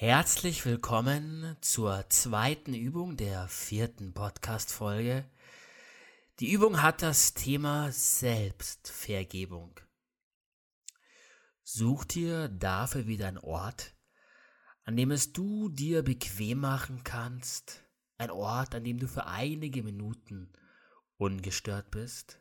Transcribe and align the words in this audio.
Herzlich 0.00 0.64
willkommen 0.64 1.56
zur 1.60 2.08
zweiten 2.08 2.72
Übung 2.72 3.16
der 3.16 3.48
vierten 3.48 4.14
Podcast-Folge. 4.14 5.28
Die 6.38 6.52
Übung 6.52 6.82
hat 6.82 7.02
das 7.02 7.34
Thema 7.34 7.90
Selbstvergebung. 7.90 9.80
Such 11.64 12.04
dir 12.04 12.46
dafür 12.46 13.08
wieder 13.08 13.26
einen 13.26 13.38
Ort, 13.38 13.96
an 14.84 14.96
dem 14.96 15.10
es 15.10 15.32
du 15.32 15.68
dir 15.68 16.04
bequem 16.04 16.60
machen 16.60 17.02
kannst, 17.02 17.82
ein 18.18 18.30
Ort, 18.30 18.76
an 18.76 18.84
dem 18.84 19.00
du 19.00 19.08
für 19.08 19.26
einige 19.26 19.82
Minuten 19.82 20.52
ungestört 21.16 21.90
bist. 21.90 22.38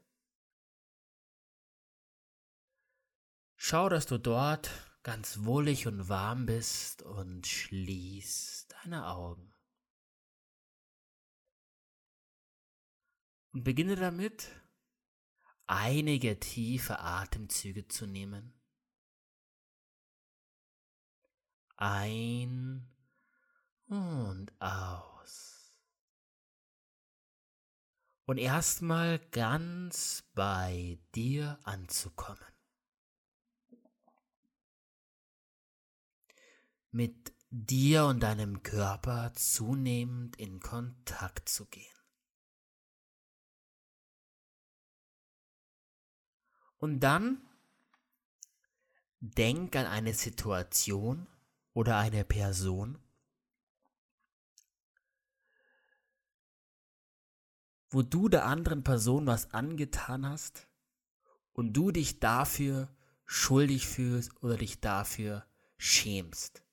Schau, 3.55 3.89
dass 3.89 4.05
du 4.05 4.19
dort 4.19 4.69
ganz 5.07 5.45
wohlig 5.45 5.87
und 5.87 6.09
warm 6.09 6.45
bist 6.47 7.01
und 7.01 7.47
schließ 7.47 8.67
deine 8.67 9.07
Augen. 9.07 9.53
Und 13.53 13.63
beginne 13.63 13.95
damit, 13.95 14.49
einige 15.65 16.37
tiefe 16.41 16.99
Atemzüge 16.99 17.87
zu 17.87 18.05
nehmen. 18.05 18.53
Ein 21.77 22.85
und 23.85 24.51
aus. 24.59 25.73
Und 28.25 28.39
erstmal 28.39 29.19
ganz 29.29 30.29
bei 30.35 30.99
dir 31.15 31.57
anzukommen. 31.63 32.56
Mit 36.91 37.33
dir 37.49 38.05
und 38.05 38.21
deinem 38.21 38.63
Körper 38.63 39.33
zunehmend 39.33 40.35
in 40.37 40.59
Kontakt 40.59 41.49
zu 41.49 41.65
gehen. 41.65 41.85
Und 46.77 46.99
dann 46.99 47.41
denk 49.19 49.75
an 49.75 49.85
eine 49.85 50.13
Situation 50.13 51.27
oder 51.73 51.97
eine 51.97 52.23
Person, 52.23 52.99
wo 57.89 58.03
du 58.03 58.29
der 58.29 58.45
anderen 58.45 58.83
Person 58.83 59.25
was 59.25 59.53
angetan 59.53 60.25
hast 60.25 60.67
und 61.53 61.73
du 61.73 61.91
dich 61.91 62.19
dafür 62.19 62.95
schuldig 63.25 63.87
fühlst 63.87 64.35
oder 64.43 64.57
dich 64.57 64.79
dafür 64.79 65.47
schämst. 65.77 66.66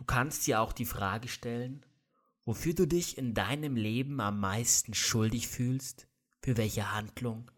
Du 0.00 0.06
kannst 0.06 0.46
dir 0.46 0.62
auch 0.62 0.72
die 0.72 0.86
Frage 0.86 1.28
stellen, 1.28 1.84
wofür 2.46 2.72
du 2.72 2.86
dich 2.86 3.18
in 3.18 3.34
deinem 3.34 3.76
Leben 3.76 4.18
am 4.22 4.40
meisten 4.40 4.94
schuldig 4.94 5.46
fühlst, 5.46 6.08
für 6.40 6.56
welche 6.56 6.90
Handlung, 6.94 7.50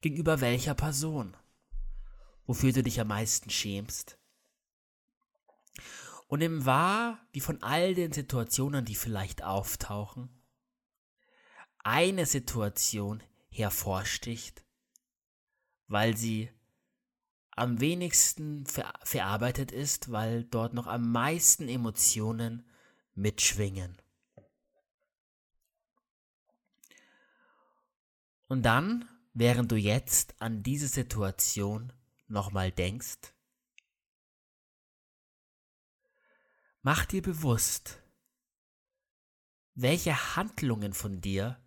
gegenüber 0.00 0.40
welcher 0.40 0.74
Person, 0.74 1.36
wofür 2.46 2.72
du 2.72 2.84
dich 2.84 3.00
am 3.00 3.08
meisten 3.08 3.50
schämst. 3.50 4.16
Und 6.28 6.40
im 6.40 6.66
Wahr, 6.66 7.18
wie 7.32 7.40
von 7.40 7.60
all 7.64 7.96
den 7.96 8.12
Situationen, 8.12 8.84
die 8.84 8.94
vielleicht 8.94 9.42
auftauchen, 9.42 10.40
eine 11.78 12.26
Situation 12.26 13.24
hervorsticht, 13.48 14.64
weil 15.88 16.16
sie 16.16 16.48
am 17.56 17.80
wenigsten 17.80 18.66
ver 18.66 18.92
verarbeitet 19.02 19.72
ist, 19.72 20.12
weil 20.12 20.44
dort 20.44 20.74
noch 20.74 20.86
am 20.86 21.10
meisten 21.10 21.68
Emotionen 21.68 22.68
mitschwingen. 23.14 23.96
Und 28.46 28.62
dann, 28.62 29.08
während 29.32 29.72
du 29.72 29.76
jetzt 29.76 30.40
an 30.40 30.62
diese 30.62 30.86
Situation 30.86 31.92
nochmal 32.28 32.70
denkst, 32.70 33.32
mach 36.82 37.06
dir 37.06 37.22
bewusst, 37.22 38.00
welche 39.74 40.36
Handlungen 40.36 40.92
von 40.92 41.20
dir 41.20 41.58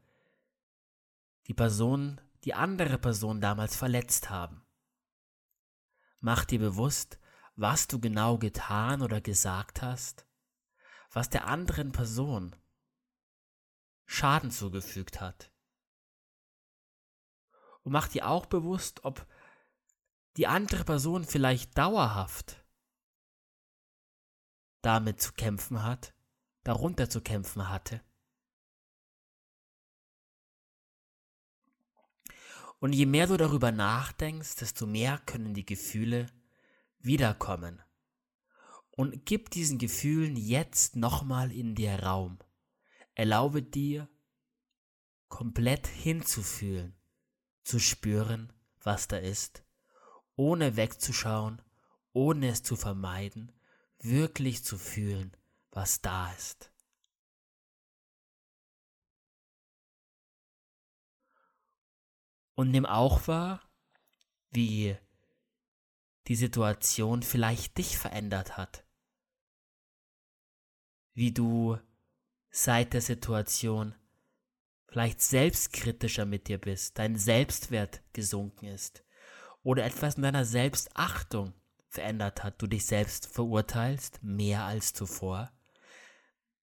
die 1.48 1.54
Person, 1.54 2.22
die 2.44 2.54
andere 2.54 2.98
Person 2.98 3.42
damals 3.42 3.76
verletzt 3.76 4.30
haben. 4.30 4.64
Mach 6.20 6.46
dir 6.46 6.60
bewusst, 6.60 7.20
was 7.56 7.88
du 7.88 8.00
genau 8.00 8.38
getan 8.38 9.02
oder 9.02 9.22
gesagt 9.22 9.82
hast, 9.82 10.26
was 11.12 11.30
der 11.30 11.48
anderen 11.48 11.92
Person 11.92 12.56
Schaden 14.06 14.52
zugefügt 14.52 15.22
hat. 15.22 15.52
Und 17.84 17.92
mach 17.92 18.08
dir 18.08 18.28
auch 18.28 18.46
bewusst, 18.46 19.04
ob 19.06 19.26
die 20.38 20.48
andere 20.48 20.84
Person 20.84 21.26
vielleicht 21.26 21.78
dauerhaft 21.78 22.66
damit 24.82 25.22
zu 25.22 25.34
kämpfen 25.34 25.84
hat, 25.84 26.14
darunter 26.64 27.10
zu 27.10 27.22
kämpfen 27.22 27.70
hatte. 27.70 28.02
Und 32.80 32.94
je 32.94 33.06
mehr 33.06 33.28
du 33.28 33.38
darüber 33.38 33.72
nachdenkst, 33.72 34.56
desto 34.56 34.88
mehr 34.88 35.20
können 35.26 35.54
die 35.54 35.66
Gefühle 35.66 36.28
wiederkommen. 37.00 37.82
Und 38.92 39.26
gib 39.26 39.50
diesen 39.52 39.78
Gefühlen 39.78 40.36
jetzt 40.36 40.96
nochmal 40.96 41.52
in 41.52 41.76
dir 41.76 42.04
Raum. 42.04 42.40
Erlaube 43.16 43.62
dir, 43.62 44.10
komplett 45.28 45.88
hinzufühlen, 45.88 46.96
zu 47.64 47.80
spüren, 47.80 48.52
was 48.82 49.08
da 49.08 49.18
ist, 49.18 49.64
ohne 50.36 50.76
wegzuschauen, 50.76 51.62
ohne 52.14 52.50
es 52.50 52.64
zu 52.64 52.76
vermeiden, 52.76 53.52
wirklich 54.00 54.64
zu 54.64 54.78
fühlen, 54.78 55.36
was 55.72 56.02
da 56.02 56.32
ist. 56.34 56.72
Und 62.60 62.72
nimm 62.72 62.86
auch 62.86 63.26
wahr, 63.30 63.62
wie 64.50 64.98
die 66.28 66.36
Situation 66.36 67.24
vielleicht 67.24 67.78
dich 67.78 67.98
verändert 67.98 68.58
hat. 68.58 68.84
Wie 71.14 71.32
du 71.32 71.78
seit 72.50 72.92
der 72.92 73.00
Situation 73.00 73.96
vielleicht 74.90 75.22
selbstkritischer 75.22 76.26
mit 76.26 76.50
dir 76.50 76.58
bist, 76.58 77.00
dein 77.00 77.16
Selbstwert 77.16 78.04
gesunken 78.12 78.66
ist 78.66 79.06
oder 79.64 79.86
etwas 79.86 80.16
in 80.16 80.24
deiner 80.24 80.44
Selbstachtung 80.44 81.54
verändert 81.88 82.44
hat, 82.44 82.62
du 82.62 82.68
dich 82.68 82.86
selbst 82.86 83.26
verurteilst 83.28 84.22
mehr 84.22 84.66
als 84.66 84.92
zuvor. 84.92 85.50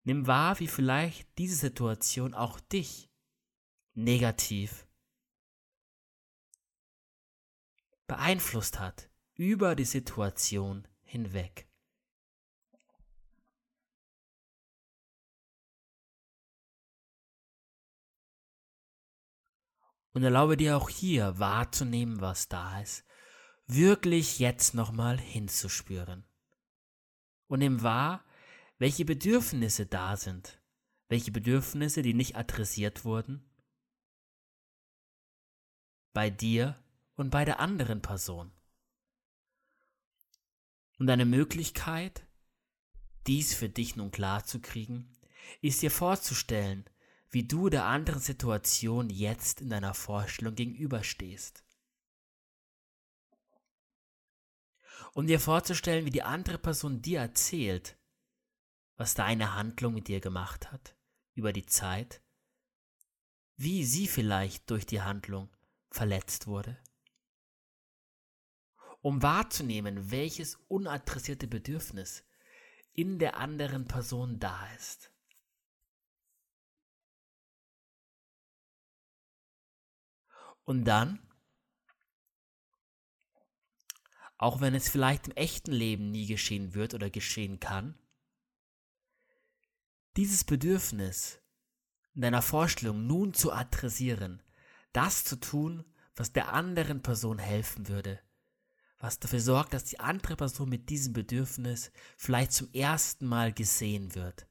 Nimm 0.04 0.26
wahr, 0.26 0.58
wie 0.62 0.70
vielleicht 0.70 1.38
diese 1.38 1.58
Situation 1.58 2.34
auch 2.34 2.62
dich 2.62 3.12
negativ 3.94 4.88
beeinflusst 8.12 8.78
hat 8.78 9.10
über 9.36 9.74
die 9.74 9.86
Situation 9.86 10.86
hinweg. 11.04 11.70
Und 20.12 20.24
erlaube 20.24 20.58
dir 20.58 20.76
auch 20.76 20.90
hier 20.90 21.40
wahrzunehmen, 21.40 22.20
was 22.20 22.50
da 22.50 22.82
ist, 22.82 23.06
wirklich 23.66 24.40
jetzt 24.40 24.74
nochmal 24.74 25.18
hinzuspüren. 25.18 26.28
Und 27.48 27.60
nimm 27.60 27.82
wahr, 27.82 28.26
welche 28.78 29.06
Bedürfnisse 29.06 29.86
da 29.86 30.18
sind, 30.18 30.62
welche 31.08 31.32
Bedürfnisse, 31.32 32.02
die 32.02 32.14
nicht 32.14 32.36
adressiert 32.36 33.06
wurden, 33.06 33.50
bei 36.12 36.30
dir 36.30 36.81
und 37.22 37.30
bei 37.30 37.46
der 37.46 37.60
anderen 37.60 38.02
Person. 38.02 38.52
Und 40.98 41.08
eine 41.08 41.26
Möglichkeit, 41.26 42.26
dies 43.28 43.54
für 43.54 43.70
dich 43.70 43.96
nun 43.96 44.10
klar 44.10 44.44
zu 44.44 44.60
kriegen, 44.60 45.20
ist 45.62 45.84
dir 45.84 45.92
vorzustellen, 45.92 46.84
wie 47.30 47.44
du 47.44 47.70
der 47.70 47.86
anderen 47.86 48.22
Situation 48.22 49.12
jetzt 49.12 49.62
in 49.62 49.70
deiner 49.70 49.94
Vorstellung 49.94 50.56
gegenüberstehst. 50.56 51.64
Um 55.14 55.28
dir 55.28 55.40
vorzustellen, 55.40 56.06
wie 56.06 56.12
die 56.12 56.24
andere 56.24 56.58
Person 56.58 57.04
dir 57.04 57.20
erzählt, 57.20 58.00
was 58.98 59.14
deine 59.14 59.54
Handlung 59.54 59.94
mit 59.94 60.08
dir 60.08 60.22
gemacht 60.22 60.72
hat, 60.72 60.96
über 61.36 61.54
die 61.54 61.68
Zeit, 61.68 62.24
wie 63.58 63.86
sie 63.86 64.08
vielleicht 64.08 64.72
durch 64.72 64.88
die 64.88 65.02
Handlung 65.02 65.56
verletzt 65.92 66.48
wurde 66.48 66.82
um 69.02 69.22
wahrzunehmen, 69.22 70.12
welches 70.12 70.56
unadressierte 70.68 71.48
Bedürfnis 71.48 72.24
in 72.94 73.20
der 73.20 73.38
anderen 73.38 73.88
Person 73.88 74.40
da 74.40 74.68
ist. 74.76 75.12
Und 80.64 80.86
dann, 80.86 81.20
auch 84.38 84.62
wenn 84.62 84.76
es 84.76 84.90
vielleicht 84.90 85.28
im 85.28 85.36
echten 85.36 85.72
Leben 85.72 86.12
nie 86.12 86.28
geschehen 86.28 86.74
wird 86.74 86.94
oder 86.94 87.10
geschehen 87.10 87.60
kann, 87.60 87.98
dieses 90.18 90.44
Bedürfnis 90.44 91.42
in 92.14 92.22
deiner 92.22 92.42
Vorstellung 92.42 93.08
nun 93.08 93.34
zu 93.34 93.52
adressieren, 93.52 94.44
das 94.94 95.24
zu 95.24 95.38
tun, 95.38 95.86
was 96.16 96.34
der 96.34 96.54
anderen 96.54 97.02
Person 97.02 97.40
helfen 97.40 97.88
würde, 97.88 98.20
was 99.02 99.20
dafür 99.20 99.42
sorgt, 99.42 99.74
dass 99.74 99.84
die 99.86 100.00
andere 100.00 100.36
Person 100.36 100.70
mit 100.70 100.90
diesem 100.90 101.14
Bedürfnis 101.14 101.92
vielleicht 102.18 102.54
zum 102.54 102.72
ersten 102.72 103.26
Mal 103.26 103.52
gesehen 103.52 104.14
wird. 104.14 104.48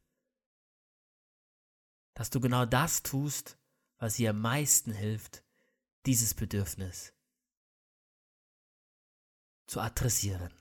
Dass 2.14 2.30
du 2.30 2.40
genau 2.40 2.66
das 2.66 3.04
tust, 3.04 3.56
was 3.98 4.18
ihr 4.18 4.30
am 4.30 4.40
meisten 4.40 4.92
hilft, 4.92 5.44
dieses 6.04 6.34
Bedürfnis 6.34 7.14
zu 9.68 9.80
adressieren. 9.80 10.52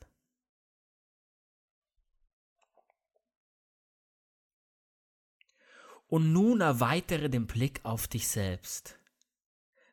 Und 6.05 6.31
nun 6.31 6.61
erweitere 6.61 7.29
den 7.29 7.47
Blick 7.47 7.83
auf 7.83 8.07
dich 8.07 8.27
selbst. 8.27 8.99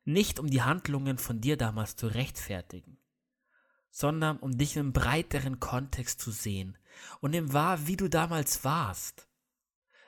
Nicht 0.04 0.38
um 0.38 0.48
die 0.48 0.62
Handlungen 0.62 1.16
von 1.16 1.40
dir 1.40 1.56
damals 1.56 1.96
zu 1.96 2.06
rechtfertigen, 2.06 2.98
sondern 3.96 4.38
um 4.40 4.58
dich 4.58 4.76
im 4.76 4.92
breiteren 4.92 5.58
Kontext 5.58 6.20
zu 6.20 6.30
sehen 6.30 6.76
und 7.20 7.32
im 7.32 7.54
wahr, 7.54 7.86
wie 7.86 7.96
du 7.96 8.10
damals 8.10 8.62
warst, 8.62 9.26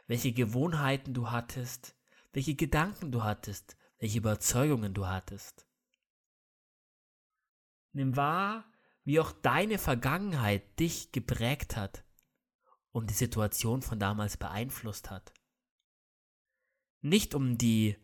welche 0.07 0.33
Gewohnheiten 0.33 1.15
du 1.15 1.31
hattest, 1.31 1.97
welche 2.35 2.55
Gedanken 2.55 3.11
du 3.13 3.25
hattest, 3.25 3.79
welche 3.99 4.19
Überzeugungen 4.19 4.93
du 4.93 5.07
hattest. 5.07 5.67
Nimm 7.93 8.15
wahr, 8.15 8.71
wie 9.05 9.21
auch 9.21 9.33
deine 9.33 9.79
Vergangenheit 9.79 10.79
dich 10.79 11.11
geprägt 11.11 11.75
hat 11.75 12.05
und 12.93 13.09
die 13.09 13.15
Situation 13.15 13.81
von 13.81 13.99
damals 13.99 14.37
beeinflusst 14.37 15.09
hat. 15.09 15.33
Nicht 17.01 17.35
um 17.35 17.57
die 17.57 17.97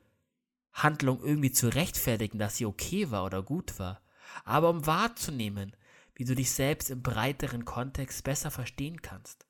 Handlung 0.72 1.22
irgendwie 1.22 1.52
zu 1.52 1.68
rechtfertigen, 1.68 2.38
dass 2.38 2.56
sie 2.56 2.64
okay 2.64 3.10
war 3.10 3.26
oder 3.26 3.42
gut 3.42 3.78
war, 3.78 4.00
aber 4.44 4.70
um 4.70 4.86
wahrzunehmen, 4.86 5.76
wie 6.14 6.24
du 6.24 6.34
dich 6.34 6.52
selbst 6.52 6.90
im 6.90 7.02
breiteren 7.02 7.64
Kontext 7.64 8.24
besser 8.24 8.50
verstehen 8.50 9.02
kannst, 9.02 9.46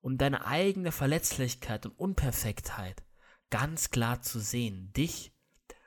um 0.00 0.18
deine 0.18 0.46
eigene 0.46 0.92
Verletzlichkeit 0.92 1.86
und 1.86 1.98
Unperfektheit 1.98 3.02
ganz 3.50 3.90
klar 3.90 4.22
zu 4.22 4.40
sehen, 4.40 4.92
dich 4.92 5.32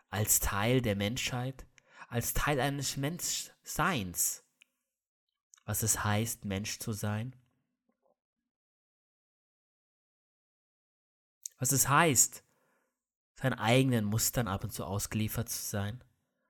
als 0.10 0.40
Teil 0.40 0.82
der 0.82 0.96
Menschheit, 0.96 1.66
als 2.08 2.34
Teil 2.34 2.60
eines 2.60 2.98
Menschseins, 2.98 4.44
was 5.66 5.84
es 5.84 6.04
heißt, 6.04 6.46
Mensch 6.46 6.80
zu 6.80 6.94
sein, 6.94 7.36
was 11.58 11.72
es 11.72 11.90
heißt, 11.90 12.44
seinen 13.36 13.54
eigenen 13.54 14.06
Mustern 14.06 14.48
ab 14.48 14.64
und 14.64 14.72
zu 14.72 14.86
ausgeliefert 14.86 15.50
zu 15.50 15.62
sein, 15.62 16.04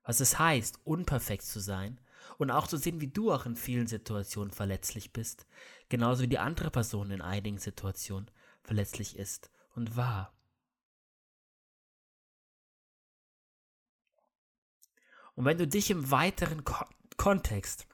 was 0.05 0.19
es 0.19 0.39
heißt, 0.39 0.79
unperfekt 0.85 1.43
zu 1.43 1.59
sein 1.59 1.99
und 2.37 2.51
auch 2.51 2.67
zu 2.67 2.77
sehen, 2.77 3.01
wie 3.01 3.07
du 3.07 3.31
auch 3.31 3.45
in 3.45 3.55
vielen 3.55 3.87
Situationen 3.87 4.51
verletzlich 4.51 5.11
bist, 5.11 5.45
genauso 5.89 6.23
wie 6.23 6.27
die 6.27 6.39
andere 6.39 6.71
Person 6.71 7.11
in 7.11 7.21
einigen 7.21 7.57
Situationen 7.57 8.29
verletzlich 8.63 9.17
ist 9.17 9.49
und 9.73 9.97
war. 9.97 10.31
Und 15.33 15.43
wenn 15.43 15.57
du 15.57 15.67
dich 15.67 15.91
im 15.91 16.11
weiteren 16.11 16.63
Ko 16.63 16.85
Kontext 17.17 17.87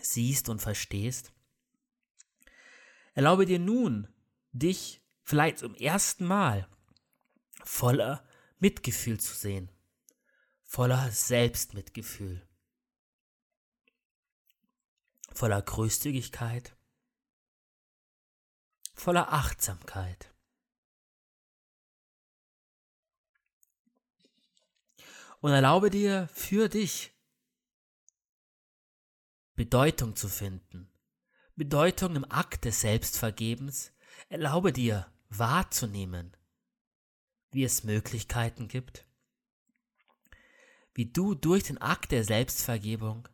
siehst 0.00 0.48
und 0.48 0.60
verstehst, 0.60 1.32
erlaube 3.14 3.46
dir 3.46 3.58
nun, 3.58 4.06
dich 4.52 5.02
vielleicht 5.24 5.58
zum 5.58 5.74
ersten 5.74 6.24
Mal 6.24 6.68
voller 7.64 8.24
Mitgefühl 8.60 9.18
zu 9.18 9.34
sehen, 9.34 9.70
voller 10.74 11.12
Selbstmitgefühl, 11.12 12.44
voller 15.32 15.62
Großzügigkeit, 15.62 16.76
voller 18.92 19.32
Achtsamkeit. 19.32 20.34
Und 25.40 25.52
erlaube 25.52 25.90
dir 25.90 26.28
für 26.32 26.68
dich 26.68 27.12
Bedeutung 29.54 30.16
zu 30.16 30.28
finden, 30.28 30.92
Bedeutung 31.54 32.16
im 32.16 32.28
Akt 32.28 32.64
des 32.64 32.80
Selbstvergebens, 32.80 33.92
erlaube 34.28 34.72
dir 34.72 35.06
wahrzunehmen, 35.28 36.36
wie 37.52 37.62
es 37.62 37.84
Möglichkeiten 37.84 38.66
gibt, 38.66 39.06
wie 40.94 41.06
du 41.06 41.34
durch 41.34 41.64
den 41.64 41.78
Akt 41.78 42.12
der 42.12 42.24
Selbstvergebung 42.24 43.28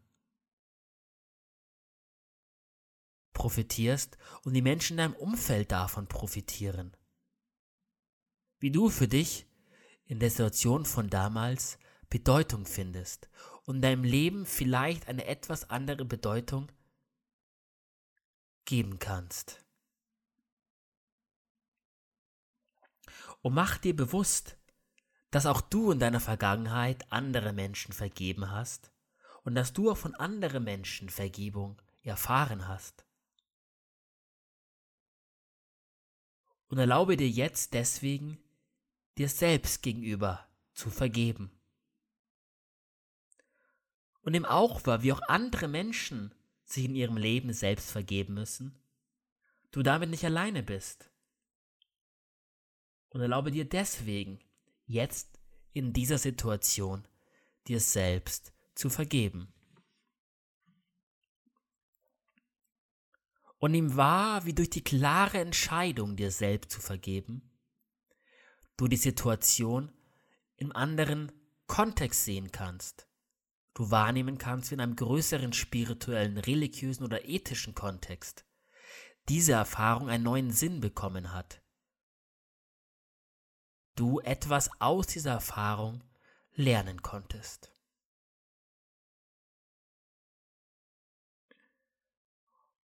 profitierst 3.33 4.19
und 4.45 4.55
die 4.55 4.63
Menschen 4.63 4.95
in 4.95 4.99
deinem 4.99 5.15
Umfeld 5.15 5.71
davon 5.73 6.07
profitieren. 6.09 6.97
Wie 8.59 8.71
du 8.71 8.91
für 8.91 9.09
dich 9.09 9.47
in 10.05 10.19
der 10.21 10.31
Situation 10.31 10.85
von 10.85 11.09
damals 11.09 11.79
Bedeutung 12.09 12.67
findest 12.67 13.31
und 13.65 13.81
deinem 13.81 14.05
Leben 14.05 14.45
vielleicht 14.45 15.07
eine 15.09 15.27
etwas 15.27 15.71
andere 15.71 16.05
Bedeutung 16.05 16.71
geben 18.65 18.99
kannst. 18.99 19.65
Und 23.43 23.55
mach 23.55 23.79
dir 23.79 23.97
bewusst, 23.97 24.60
dass 25.31 25.47
auch 25.47 25.61
du 25.61 25.93
in 25.93 25.99
deiner 25.99 26.21
Vergangenheit 26.21 27.11
andere 27.13 27.53
Menschen 27.53 27.93
vergeben 27.93 28.51
hast 28.51 28.91
und 29.45 29.55
dass 29.55 29.73
du 29.73 29.91
auch 29.91 29.97
von 29.97 30.15
anderen 30.15 30.65
Menschen 30.65 31.09
Vergebung 31.09 31.81
erfahren 32.03 32.67
hast. 32.67 33.05
Und 36.69 36.79
erlaube 36.79 37.17
dir 37.17 37.29
jetzt 37.29 37.75
deswegen, 37.75 38.39
dir 39.19 39.29
selbst 39.29 39.83
gegenüber 39.83 40.47
zu 40.73 40.91
vergeben. 40.91 41.51
Und 44.23 44.33
nimm 44.33 44.45
auch 44.45 44.87
wahr, 44.87 45.03
wie 45.03 45.13
auch 45.13 45.23
andere 45.23 45.67
Menschen 45.67 46.35
sich 46.65 46.85
in 46.85 46.95
ihrem 46.95 47.17
Leben 47.17 47.53
selbst 47.53 47.91
vergeben 47.91 48.35
müssen, 48.35 48.81
du 49.73 49.83
damit 49.83 50.11
nicht 50.11 50.25
alleine 50.25 50.63
bist 50.63 51.11
und 53.09 53.21
erlaube 53.21 53.51
dir 53.51 53.69
deswegen, 53.69 54.39
jetzt 54.91 55.39
in 55.73 55.93
dieser 55.93 56.19
Situation 56.19 57.07
dir 57.69 57.81
selbst 57.81 58.53
zu 58.75 58.91
vergeben. 58.91 59.53
Und 63.59 63.73
nimm 63.73 63.97
wahr, 63.97 64.47
wie 64.47 64.55
durch 64.55 64.71
die 64.71 64.83
klare 64.83 65.39
Entscheidung, 65.39 66.17
dir 66.17 66.31
selbst 66.31 66.73
zu 66.73 66.81
vergeben, 66.81 67.51
du 68.77 68.89
die 68.89 68.97
Situation 68.97 69.93
im 70.57 70.75
anderen 70.75 71.31
Kontext 71.67 72.25
sehen 72.25 72.51
kannst. 72.51 73.07
Du 73.75 73.91
wahrnehmen 73.91 74.39
kannst 74.39 74.71
wie 74.71 74.75
in 74.75 74.81
einem 74.81 74.97
größeren 74.97 75.53
spirituellen, 75.53 76.39
religiösen 76.39 77.05
oder 77.05 77.29
ethischen 77.29 77.75
Kontext. 77.75 78.45
Diese 79.29 79.53
Erfahrung 79.53 80.09
einen 80.09 80.25
neuen 80.25 80.51
Sinn 80.51 80.81
bekommen 80.81 81.33
hat 81.33 81.63
du 84.01 84.19
etwas 84.21 84.71
aus 84.81 85.07
dieser 85.09 85.33
Erfahrung 85.33 86.03
lernen 86.55 87.03
konntest. 87.03 87.71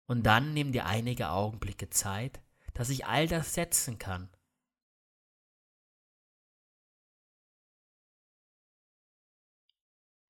Und 0.06 0.24
dann 0.24 0.54
nimm 0.54 0.72
dir 0.72 0.86
einige 0.86 1.30
Augenblicke 1.30 1.90
Zeit, 1.90 2.42
dass 2.74 2.90
ich 2.90 3.06
all 3.06 3.28
das 3.28 3.54
setzen 3.54 3.98
kann. 3.98 4.30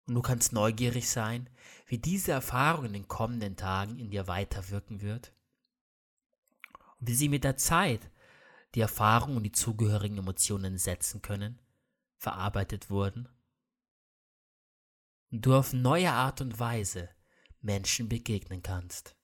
Und 0.06 0.14
du 0.14 0.22
kannst 0.22 0.54
neugierig 0.54 1.10
sein, 1.10 1.50
wie 1.86 1.98
diese 1.98 2.32
Erfahrung 2.32 2.86
in 2.86 2.94
den 2.94 3.06
kommenden 3.06 3.56
Tagen 3.56 3.98
in 3.98 4.10
dir 4.10 4.26
weiterwirken 4.26 5.02
wird 5.02 5.34
und 6.98 7.08
wie 7.08 7.14
sie 7.14 7.28
mit 7.28 7.44
der 7.44 7.58
Zeit 7.58 8.10
die 8.74 8.80
Erfahrung 8.80 9.36
und 9.36 9.42
die 9.42 9.52
zugehörigen 9.52 10.18
Emotionen 10.18 10.78
setzen 10.78 11.22
können, 11.22 11.60
verarbeitet 12.16 12.90
wurden 12.90 13.28
und 15.30 15.46
du 15.46 15.54
auf 15.54 15.72
neue 15.72 16.12
Art 16.12 16.40
und 16.40 16.58
Weise 16.58 17.08
Menschen 17.60 18.08
begegnen 18.08 18.62
kannst. 18.62 19.16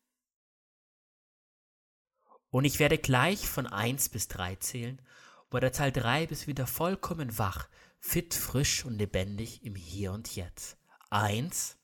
Und 2.51 2.65
ich 2.65 2.79
werde 2.79 2.99
gleich 2.99 3.47
von 3.47 3.67
1 3.67 4.09
bis 4.11 4.29
3 4.29 4.57
zählen, 4.57 5.03
wo 5.51 5.59
der 5.59 5.73
Teil 5.73 5.93
3 5.93 6.27
bist 6.27 6.47
wieder 6.47 6.67
vollkommen 6.67 7.39
wach, 7.39 7.69
fit, 7.99 8.35
frisch 8.35 8.85
und 8.85 8.95
lebendig 8.95 9.65
im 9.65 9.75
Hier 9.75 10.13
und 10.13 10.35
Jetzt. 10.35 10.79
1, 11.11 11.77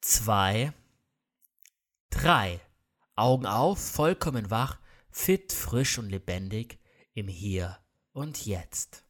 2, 0.00 0.72
3. 2.10 2.60
Augen 3.16 3.46
auf, 3.46 3.78
vollkommen 3.78 4.50
wach, 4.50 4.78
fit, 5.14 5.52
frisch 5.52 5.98
und 5.98 6.10
lebendig 6.10 6.80
im 7.14 7.28
Hier 7.28 7.78
und 8.12 8.44
Jetzt. 8.44 9.03